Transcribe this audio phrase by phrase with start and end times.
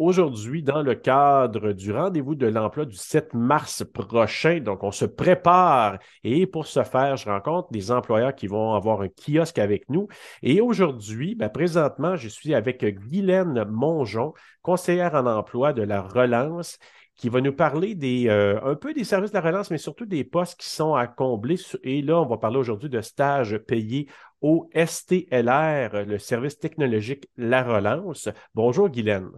[0.00, 4.60] aujourd'hui dans le cadre du rendez-vous de l'emploi du 7 mars prochain.
[4.60, 9.02] Donc, on se prépare et pour ce faire, je rencontre des employeurs qui vont avoir
[9.02, 10.08] un kiosque avec nous.
[10.42, 14.32] Et aujourd'hui, ben, présentement, je suis avec Guylaine Mongeon,
[14.62, 16.78] conseillère en emploi de la relance
[17.14, 20.06] qui va nous parler des, euh, un peu des services de la relance, mais surtout
[20.06, 21.56] des postes qui sont à combler.
[21.82, 24.08] Et là, on va parler aujourd'hui de stages payés
[24.40, 28.30] au STLR, le service technologique La Relance.
[28.54, 29.28] Bonjour, Guylaine.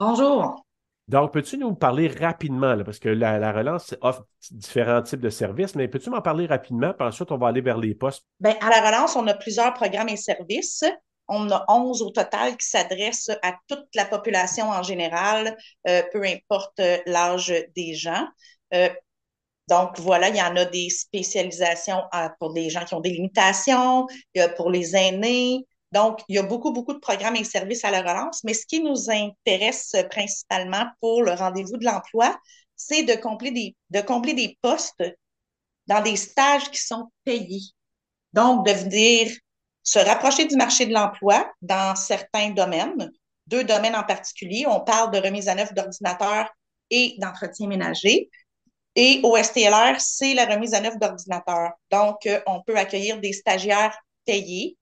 [0.00, 0.64] Bonjour.
[1.08, 5.88] Donc, peux-tu nous parler rapidement, parce que la, relance offre différents types de services, mais
[5.88, 8.24] peux-tu m'en parler rapidement, puis ensuite on va aller vers les postes?
[8.38, 10.84] Bien, à la relance, on a plusieurs programmes et services.
[11.26, 15.56] On a 11 au total qui s'adressent à toute la population en général,
[15.88, 18.26] euh, peu importe euh, l'âge des gens.
[18.74, 18.88] Euh,
[19.68, 22.02] donc, voilà, il y en a des spécialisations
[22.38, 24.06] pour des gens qui ont des limitations,
[24.56, 25.66] pour les aînés.
[25.92, 28.66] Donc, il y a beaucoup, beaucoup de programmes et services à la relance, mais ce
[28.66, 32.38] qui nous intéresse principalement pour le rendez-vous de l'emploi,
[32.76, 35.02] c'est de combler des, de combler des postes
[35.86, 37.62] dans des stages qui sont payés.
[38.32, 39.32] Donc, de venir
[39.82, 43.10] se rapprocher du marché de l'emploi dans certains domaines,
[43.46, 44.66] deux domaines en particulier.
[44.66, 46.50] On parle de remise à neuf d'ordinateurs
[46.90, 48.28] et d'entretien ménager.
[48.94, 51.72] Et au STLR, c'est la remise à neuf d'ordinateurs.
[51.90, 54.76] Donc, euh, on peut accueillir des stagiaires payés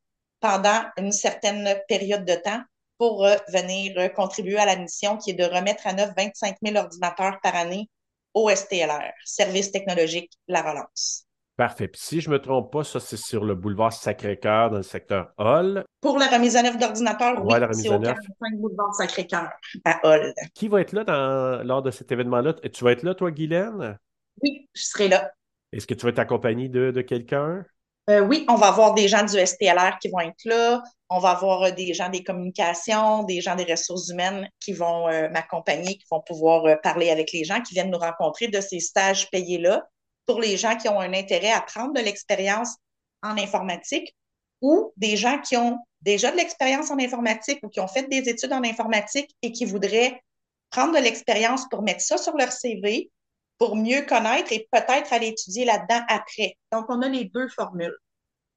[0.47, 2.63] pendant une certaine période de temps
[2.99, 6.57] pour euh, venir euh, contribuer à la mission qui est de remettre à neuf 25
[6.65, 7.91] 000 ordinateurs par année
[8.33, 11.25] au STLR, Service technologique La Relance.
[11.57, 11.89] Parfait.
[11.89, 14.83] Puis si je ne me trompe pas, ça, c'est sur le boulevard Sacré-Cœur dans le
[14.83, 15.85] secteur Hall.
[16.01, 19.51] Pour la remise à neuf d'ordinateur, oui, c'est au 45 boulevard Sacré-Cœur
[19.85, 20.33] à Hall.
[20.55, 22.53] Qui va être là dans, lors de cet événement-là?
[22.53, 23.99] Tu vas être là, toi, Guylaine?
[24.43, 25.33] Oui, je serai là.
[25.73, 27.65] Est-ce que tu vas être accompagné de, de quelqu'un?
[28.09, 30.81] Euh, oui, on va avoir des gens du STLR qui vont être là.
[31.09, 35.09] On va avoir euh, des gens des communications, des gens des ressources humaines qui vont
[35.09, 38.79] euh, m'accompagner, qui vont pouvoir parler avec les gens qui viennent nous rencontrer de ces
[38.79, 39.83] stages payés-là
[40.25, 42.77] pour les gens qui ont un intérêt à prendre de l'expérience
[43.25, 44.15] en informatique
[44.61, 48.29] ou des gens qui ont déjà de l'expérience en informatique ou qui ont fait des
[48.29, 50.23] études en informatique et qui voudraient
[50.71, 53.11] prendre de l'expérience pour mettre ça sur leur CV,
[53.59, 56.57] pour mieux connaître et peut-être aller étudier là-dedans après.
[56.73, 57.97] Donc, on a les deux formules.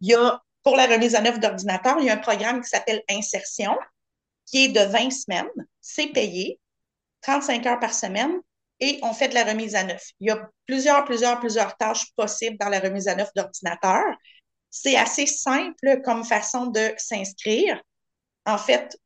[0.01, 2.69] Il y a, pour la remise à neuf d'ordinateur, il y a un programme qui
[2.69, 3.77] s'appelle Insertion,
[4.45, 5.49] qui est de 20 semaines.
[5.81, 6.59] C'est payé,
[7.21, 8.39] 35 heures par semaine,
[8.79, 10.11] et on fait de la remise à neuf.
[10.19, 14.03] Il y a plusieurs, plusieurs, plusieurs tâches possibles dans la remise à neuf d'ordinateur.
[14.69, 17.81] C'est assez simple comme façon de s'inscrire.
[18.45, 18.97] En fait,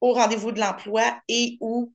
[0.00, 1.92] au rendez-vous de l'emploi et ou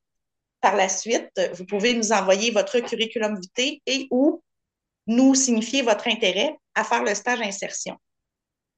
[0.61, 4.41] par la suite, vous pouvez nous envoyer votre curriculum vitae et ou
[5.07, 7.97] nous signifier votre intérêt à faire le stage insertion.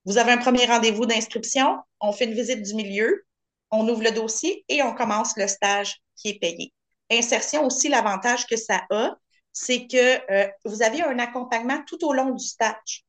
[0.06, 3.26] Vous avez un premier rendez-vous d'inscription, on fait une visite du milieu,
[3.72, 6.74] on ouvre le dossier et on commence le stage qui est payé.
[7.12, 9.16] Insertion aussi, l'avantage que ça a,
[9.52, 13.04] c'est que euh, vous avez un accompagnement tout au long du stage.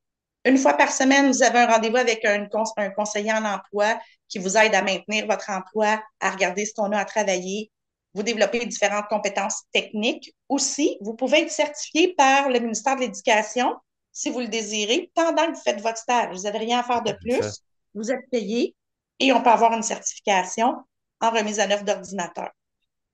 [0.45, 4.39] Une fois par semaine, vous avez un rendez-vous avec un, un, conseiller en emploi qui
[4.39, 7.71] vous aide à maintenir votre emploi, à regarder ce qu'on a à travailler.
[8.15, 10.35] Vous développez différentes compétences techniques.
[10.49, 13.75] Aussi, vous pouvez être certifié par le ministère de l'Éducation
[14.13, 16.35] si vous le désirez pendant que vous faites votre stage.
[16.35, 17.61] Vous n'avez rien à faire de plus.
[17.95, 18.75] Vous êtes payé
[19.19, 20.75] et on peut avoir une certification
[21.21, 22.51] en remise à neuf d'ordinateur.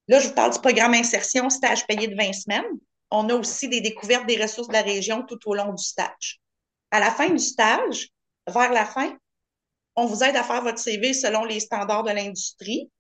[0.09, 2.65] Là, je vous parle du programme Insertion, stage payé de 20 semaines.
[3.11, 6.41] On a aussi des découvertes des ressources de la région tout au long du stage.
[6.91, 8.09] À la fin du stage,
[8.47, 9.17] vers la fin,
[9.97, 12.91] on vous aide à faire votre CV selon les standards de l'industrie.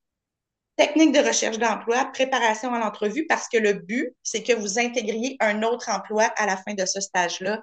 [0.76, 5.36] Technique de recherche d'emploi, préparation à l'entrevue, parce que le but, c'est que vous intégriez
[5.40, 7.62] un autre emploi à la fin de ce stage-là,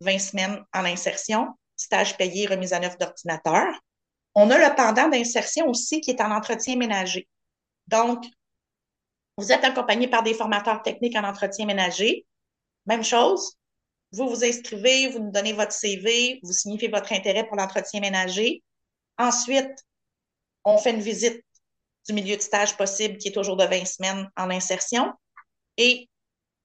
[0.00, 3.66] 20 semaines en insertion, stage payé, remise à neuf d'ordinateur.
[4.34, 7.28] On a le pendant d'insertion aussi qui est en entretien ménager.
[7.86, 8.24] Donc,
[9.36, 12.26] vous êtes accompagné par des formateurs techniques en entretien ménager.
[12.86, 13.56] Même chose.
[14.12, 18.62] Vous vous inscrivez, vous nous donnez votre CV, vous signifiez votre intérêt pour l'entretien ménager.
[19.18, 19.84] Ensuite,
[20.64, 21.44] on fait une visite
[22.06, 25.12] du milieu de stage possible qui est toujours de 20 semaines en insertion
[25.76, 26.08] et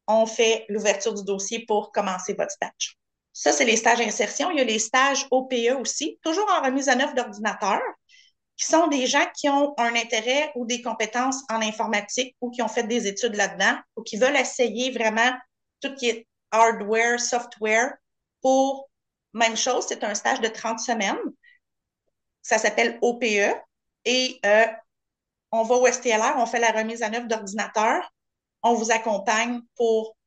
[0.07, 2.98] on fait l'ouverture du dossier pour commencer votre stage.
[3.39, 4.51] Ça, c'est les stages insertion.
[4.51, 7.79] Il y a les stages OPE aussi, toujours en remise à neuf d'ordinateur
[8.57, 12.61] qui sont des gens qui ont un intérêt ou des compétences en informatique ou qui
[12.61, 15.31] ont fait des études là-dedans ou qui veulent essayer vraiment
[15.79, 17.93] tout ce qui est hardware, software
[18.41, 18.89] pour
[19.31, 21.15] même chose, c'est un stage de 30 semaines.
[22.41, 23.55] Ça s'appelle OPE
[24.03, 24.65] et euh,
[25.53, 28.13] on va au STLR, on fait la remise à neuf d'ordinateur,
[28.63, 30.17] on vous accompagne pour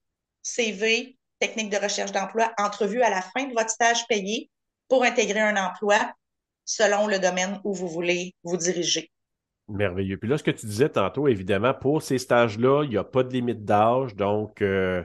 [0.41, 4.49] CV, technique de recherche d'emploi, entrevue à la fin de votre stage payé
[4.89, 5.99] pour intégrer un emploi
[6.65, 9.11] selon le domaine où vous voulez vous diriger.
[9.67, 10.19] Merveilleux.
[10.19, 13.25] Puis là, ce que tu disais tantôt, évidemment, pour ces stages-là, il n'y a pas
[13.25, 14.15] de limite d'âge.
[14.15, 15.03] Donc, euh,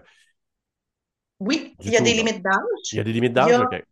[1.40, 2.92] oui, il y a des limites d'âge.
[2.92, 3.84] Il y a des limites d'âge, OK.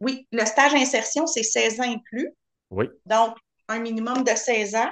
[0.00, 2.32] Oui, le stage insertion, c'est 16 ans et plus.
[2.70, 2.86] Oui.
[3.06, 3.36] Donc,
[3.68, 4.90] un minimum de 16 ans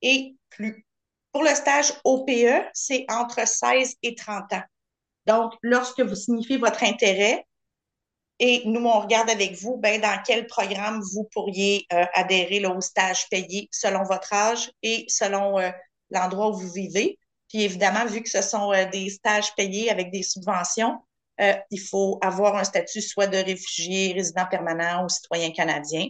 [0.00, 0.86] et plus.
[1.32, 4.62] Pour le stage OPE, c'est entre 16 et 30 ans.
[5.26, 7.46] Donc, lorsque vous signifiez votre intérêt
[8.40, 12.80] et nous, on regarde avec vous, ben, dans quel programme vous pourriez euh, adhérer au
[12.80, 15.70] stage payé selon votre âge et selon euh,
[16.10, 17.18] l'endroit où vous vivez.
[17.48, 20.98] Puis évidemment, vu que ce sont euh, des stages payés avec des subventions,
[21.72, 26.06] il faut avoir un statut soit de réfugié, résident permanent ou citoyen canadien.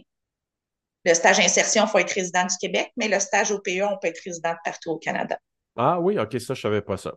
[1.03, 4.09] Le stage insertion, il faut être résident du Québec, mais le stage OPE, on peut
[4.09, 5.39] être résident partout au Canada.
[5.75, 7.15] Ah oui, OK, ça, je ne savais pas ça.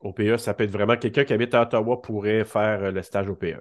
[0.00, 3.60] OPE, ça peut être vraiment quelqu'un qui habite à Ottawa pourrait faire le stage OPE.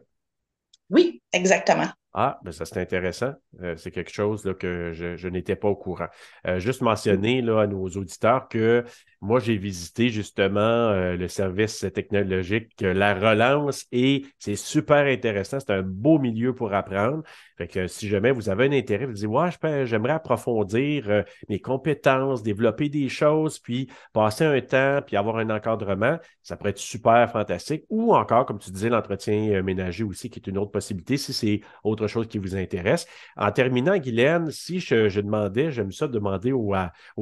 [0.89, 1.89] Oui, exactement.
[2.15, 3.33] Ah, ben ça c'est intéressant.
[3.62, 6.07] Euh, c'est quelque chose là, que je, n'étais pas au courant.
[6.45, 8.83] Euh, juste mentionner là, à nos auditeurs que
[9.19, 15.60] moi, j'ai visité justement euh, le service technologique La Relance et c'est super intéressant.
[15.60, 17.24] C'est un beau milieu pour apprendre.
[17.57, 19.50] Fait que si jamais vous avez un intérêt, vous dites Ouais,
[19.86, 26.18] j'aimerais approfondir mes compétences, développer des choses, puis passer un temps, puis avoir un encadrement,
[26.42, 27.86] ça pourrait être super fantastique.
[27.89, 31.62] Ou encore, comme tu disais, l'entretien ménager aussi, qui est une autre possibilité si c'est
[31.83, 33.05] autre chose qui vous intéresse.
[33.38, 36.75] En terminant, Guylaine, si je, demandais, j'aime ça demander aux,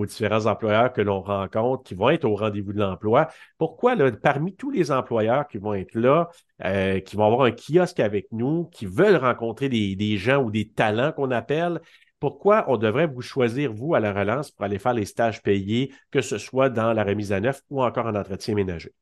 [0.06, 4.72] différents employeurs que l'on rencontre, qui vont être au rendez-vous de l'emploi, pourquoi, parmi tous
[4.72, 6.30] les employeurs qui vont être là,
[6.66, 10.68] euh, qui vont avoir un kiosque avec nous, qui veulent rencontrer des gens ou des
[10.70, 11.80] talents qu'on appelle,
[12.22, 15.92] pourquoi on devrait vous choisir, vous, à la relance pour aller faire les stages payés,
[16.12, 18.94] que ce soit dans la remise à neuf ou encore en entretien ménager?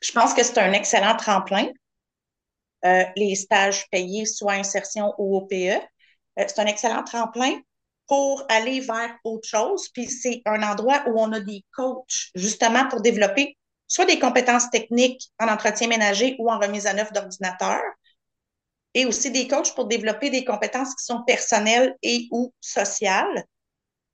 [0.00, 1.66] Je pense que c'est un excellent tremplin.
[2.84, 5.52] Euh, les stages payés, soit insertion ou OPE.
[5.52, 5.78] Euh,
[6.36, 7.58] c'est un excellent tremplin
[8.06, 9.88] pour aller vers autre chose.
[9.92, 13.56] Puis c'est un endroit où on a des coachs justement pour développer
[13.88, 17.80] soit des compétences techniques en entretien ménager ou en remise à neuf d'ordinateur,
[18.94, 23.44] et aussi des coachs pour développer des compétences qui sont personnelles et ou sociales.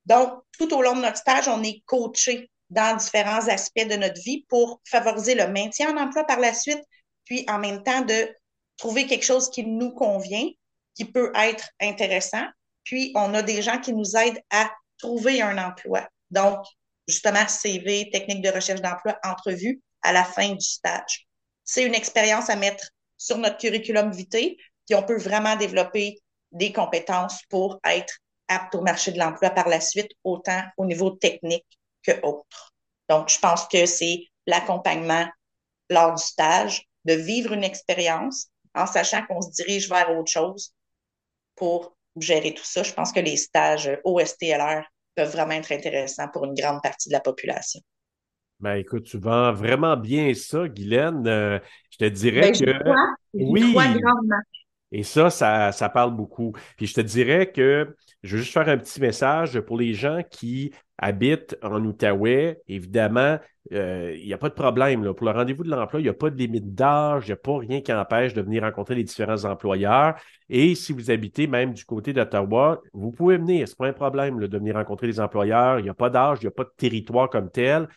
[0.05, 4.21] Donc, tout au long de notre stage, on est coaché dans différents aspects de notre
[4.21, 6.81] vie pour favoriser le maintien en emploi par la suite,
[7.25, 8.29] puis en même temps de
[8.77, 10.47] trouver quelque chose qui nous convient,
[10.95, 12.45] qui peut être intéressant.
[12.83, 16.07] Puis, on a des gens qui nous aident à trouver un emploi.
[16.31, 16.59] Donc,
[17.07, 21.27] justement, CV, technique de recherche d'emploi, entrevue à la fin du stage.
[21.63, 24.55] C'est une expérience à mettre sur notre curriculum vitae,
[24.85, 26.19] puis on peut vraiment développer
[26.51, 31.11] des compétences pour être apte au marché de l'emploi par la suite, autant au niveau
[31.11, 31.65] technique
[32.03, 32.73] que autre.
[33.09, 35.27] Donc, je pense que c'est l'accompagnement
[35.89, 40.73] lors du stage, de vivre une expérience, en sachant qu'on se dirige vers autre chose
[41.55, 42.83] pour gérer tout ça.
[42.83, 44.83] Je pense que les stages OSTLR
[45.15, 47.81] peuvent vraiment être intéressants pour une grande partie de la population.
[48.59, 51.27] Ben, écoute, tu vends vraiment bien ça, Guylaine.
[51.27, 51.59] Euh,
[51.91, 52.93] je te dirais ben, que.
[53.33, 53.75] oui.
[54.91, 56.53] Et ça, ça, ça, parle beaucoup.
[56.77, 60.21] Puis je te dirais que je veux juste faire un petit message pour les gens
[60.29, 62.61] qui habitent en Outaouais.
[62.67, 63.37] Évidemment,
[63.73, 65.13] euh, il n'y a pas de problème.
[65.13, 67.37] Pour le rendez-vous de l'emploi, il n'y a pas de limite d'âge, il n'y a
[67.37, 70.15] pas rien qui empêche de venir rencontrer les différents employeurs.
[70.49, 73.67] Et si vous habitez même du côté d'Ottawa, vous pouvez venir.
[73.67, 75.79] Ce n'est pas un problème de venir rencontrer les employeurs.
[75.79, 77.87] Il n'y a pas d'âge, il n'y a pas de territoire comme tel.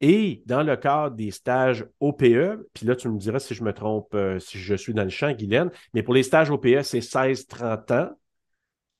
[0.00, 3.72] Et dans le cadre des stages OPE, puis là, tu me diras si je me
[3.72, 7.00] trompe, euh, si je suis dans le champ, Guylaine, mais pour les stages OPE, c'est
[7.00, 8.10] 16-30 ans.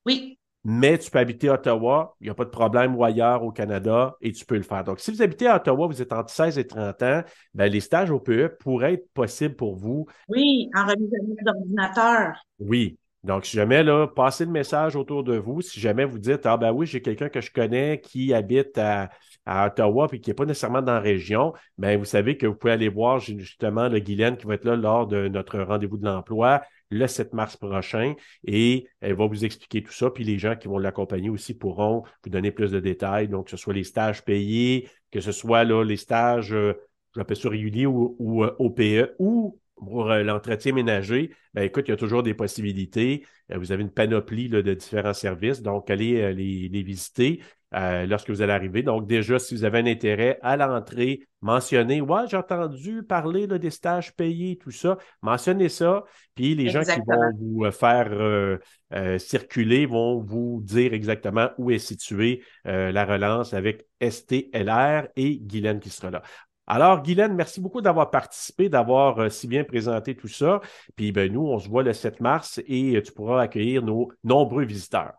[0.07, 0.39] Oui.
[0.65, 3.51] Mais tu peux habiter à Ottawa, il n'y a pas de problème, ou ailleurs au
[3.51, 4.85] Canada, et tu peux le faire.
[4.85, 7.23] Donc, si vous habitez à Ottawa, vous êtes entre 16 et 30 ans,
[7.55, 10.07] ben, les stages OPE pourraient être possibles pour vous.
[10.29, 11.11] Oui, en remise
[11.45, 12.35] d'ordinateur.
[12.61, 15.61] Oui, donc, si jamais, là, passez le message autour de vous.
[15.61, 19.11] Si jamais vous dites, ah ben oui, j'ai quelqu'un que je connais qui habite à,
[19.47, 22.57] à Ottawa puis qui n'est pas nécessairement dans la région, bien, vous savez que vous
[22.57, 26.05] pouvez aller voir justement le Guylaine qui va être là lors de notre rendez-vous de
[26.05, 30.11] l'emploi le 7 mars prochain et elle va vous expliquer tout ça.
[30.11, 33.29] Puis les gens qui vont l'accompagner aussi pourront vous donner plus de détails.
[33.29, 36.75] Donc, que ce soit les stages payés, que ce soit les stages, euh,
[37.17, 41.91] j'appelle ça réguliers ou, ou euh, OPE ou pour euh, l'entretien ménager, ben écoute, il
[41.91, 43.25] y a toujours des possibilités.
[43.53, 47.41] vous avez une panoplie de différents services, donc allez les, visiter.
[47.75, 48.83] Euh, lorsque vous allez arriver.
[48.83, 53.71] Donc, déjà, si vous avez un intérêt à l'entrée, mentionnez Ouais, j'ai entendu parler des
[53.71, 54.99] stages payés, tout ça.
[55.23, 56.05] Mentionnez ça.
[56.35, 61.71] Puis les gens qui vont vous euh, faire euh, circuler vont vous dire exactement où
[61.71, 66.23] est située la relance avec STLR et Guylaine qui sera là.
[66.67, 70.61] Alors, Guylaine, merci beaucoup d'avoir participé, d'avoir si bien présenté tout ça.
[70.95, 74.65] Puis, ben, nous, on se voit le 7 mars et tu pourras accueillir nos nombreux
[74.65, 75.15] visiteurs.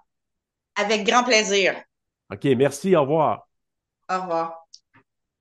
[0.75, 1.75] Avec grand plaisir.
[2.33, 3.47] OK, merci, au revoir.
[4.09, 4.62] Au revoir.